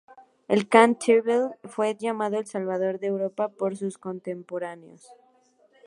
El 0.47 0.67
kan 0.67 0.95
Tervel 0.97 1.51
fue 1.65 1.95
llamado 1.95 2.39
el 2.39 2.47
"Salvador 2.47 2.97
de 2.99 3.05
Europa" 3.05 3.49
por 3.49 3.77
sus 3.77 3.99
contemporáneos. 3.99 5.05